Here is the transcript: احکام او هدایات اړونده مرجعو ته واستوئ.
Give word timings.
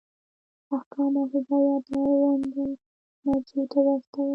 احکام 0.75 1.13
او 1.19 1.25
هدایات 1.33 1.85
اړونده 1.93 2.63
مرجعو 3.25 3.63
ته 3.71 3.77
واستوئ. 3.85 4.29